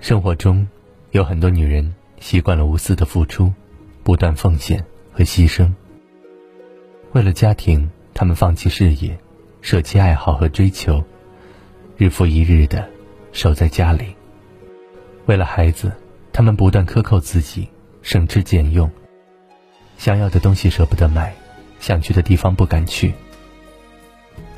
[0.00, 0.68] 生活中，
[1.12, 3.50] 有很多女人习惯了无私的付出，
[4.02, 5.72] 不断奉献和牺牲。
[7.12, 9.18] 为了家庭，她们放弃事业，
[9.62, 11.02] 舍弃爱好和追求，
[11.96, 12.86] 日复一日的
[13.32, 14.14] 守在家里。
[15.24, 15.90] 为了孩子，
[16.34, 17.66] 她们不断克扣自己，
[18.02, 18.90] 省吃俭用，
[19.96, 21.34] 想要的东西舍不得买，
[21.80, 23.14] 想去的地方不敢去。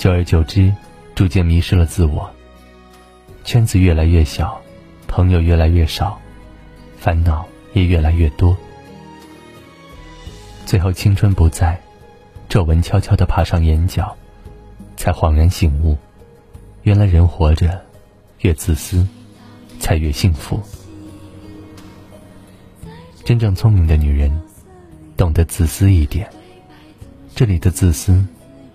[0.01, 0.73] 久而久之，
[1.15, 2.31] 逐渐迷失了自我，
[3.45, 4.59] 圈子越来越小。
[5.07, 6.19] 朋友越来越少，
[6.97, 8.57] 烦恼也越来越多，
[10.65, 11.79] 最后青春不在，
[12.49, 14.17] 皱纹悄悄地爬上眼角，
[14.97, 15.99] 才恍然醒悟，
[16.85, 17.79] 原来人活着
[18.39, 19.07] 越自私，
[19.81, 20.63] 才越幸福。
[23.23, 24.33] 真正聪明的女人，
[25.15, 26.27] 懂得自私一点。
[27.35, 28.25] 这里的自私，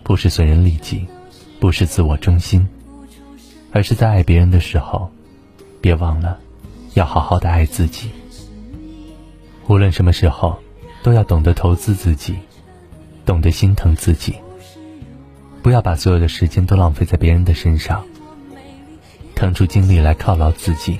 [0.04, 1.08] 不是损人利己，
[1.60, 2.68] 不是自我中心，
[3.72, 5.12] 而是在爱别人的时候。
[5.82, 6.40] 别忘了，
[6.96, 8.10] 要好好的爱自己。
[9.68, 10.58] 无论什么时候，
[11.04, 12.36] 都要懂得投资自己，
[13.24, 14.34] 懂得心疼自己。
[15.62, 18.04] 不要把所有的时间都浪费在别人的身上，
[19.36, 20.98] 腾出精力来犒劳自己。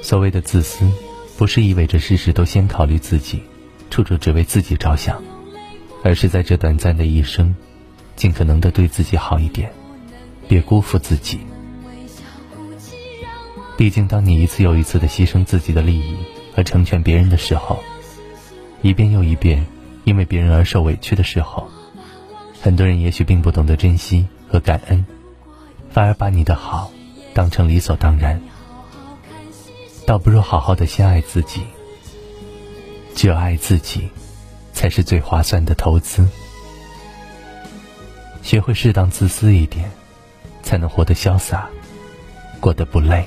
[0.00, 0.90] 所谓的自私，
[1.36, 3.42] 不是意味着事事都先考虑自己，
[3.90, 5.22] 处处只为自己着想，
[6.02, 7.54] 而是在这短暂的一生，
[8.22, 9.72] 尽可能的对自己好一点，
[10.46, 11.40] 别辜负自己。
[13.76, 16.14] 毕竟，当你一次又一次的牺牲自己的利益
[16.54, 17.82] 和成全别人的时候，
[18.80, 19.66] 一遍又一遍
[20.04, 21.68] 因为别人而受委屈的时候，
[22.60, 25.04] 很多人也许并不懂得珍惜和感恩，
[25.90, 26.92] 反而把你的好
[27.34, 28.40] 当成理所当然。
[30.06, 31.62] 倒不如好好的先爱自己，
[33.16, 34.10] 只有爱自己，
[34.72, 36.24] 才是最划算的投资。
[38.42, 39.90] 学会适当自私一点，
[40.62, 41.68] 才能活得潇洒，
[42.60, 43.26] 过得不累。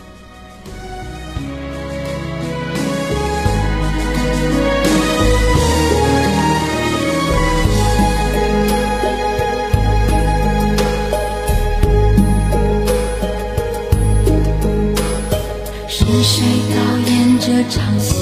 [15.88, 16.46] 是谁
[16.76, 18.14] 导演这场戏？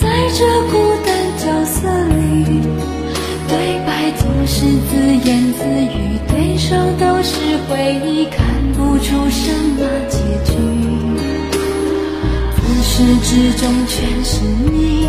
[0.00, 0.95] 在这孤
[5.26, 7.34] 言自语，对手都是
[7.66, 10.54] 回忆，看不出什么结局。
[12.54, 15.08] 自始至终全是你，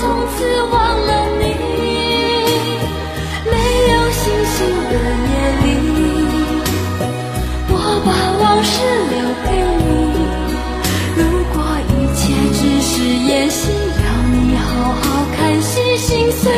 [0.00, 0.38] 从此
[0.72, 0.74] 忘
[1.06, 1.42] 了你。
[3.44, 3.52] 没
[3.92, 4.56] 有星星
[4.88, 4.94] 的
[5.28, 5.66] 夜里，
[7.68, 7.72] 我
[8.06, 8.08] 把
[8.40, 8.72] 往事
[9.12, 9.88] 留给你。
[11.16, 11.20] 如
[11.52, 11.54] 果
[11.90, 12.20] 一切
[12.58, 12.60] 只。
[12.82, 15.04] 是演戏，要你好好
[15.36, 16.50] 看戏，心碎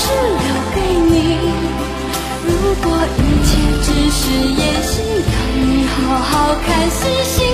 [0.00, 0.06] 是
[0.44, 0.76] 留给
[1.10, 1.14] 你。
[2.46, 2.50] 如
[2.82, 2.86] 果
[3.18, 3.50] 一切
[3.84, 4.20] 只是
[4.60, 4.92] 演戏
[5.30, 7.49] 要你好好看戏心